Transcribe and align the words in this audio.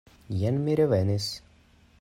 Jen 0.37 0.57
mi 0.63 0.77
revenis! 0.81 1.31